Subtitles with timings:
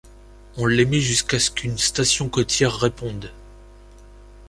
[0.57, 3.31] On l'émet jusqu'à ce qu'une station côtière réponde.